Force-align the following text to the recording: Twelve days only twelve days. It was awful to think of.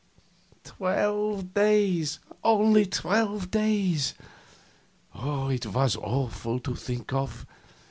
Twelve 0.63 1.53
days 1.53 2.17
only 2.43 2.87
twelve 2.87 3.51
days. 3.51 4.15
It 5.13 5.65
was 5.67 5.95
awful 5.95 6.59
to 6.61 6.73
think 6.75 7.13
of. 7.13 7.45